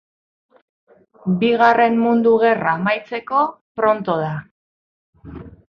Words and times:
Bigarren 1.43 2.01
Mundu 2.07 2.33
Gerra 2.47 2.75
amaitzeko 2.81 3.47
pronto 3.81 4.21
da. 4.27 4.35